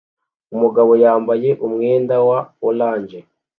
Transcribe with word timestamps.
umugabo 0.55 0.91
yambaye 1.03 1.49
umwenda 1.65 2.15
wa 2.27 2.39
orange 2.67 3.17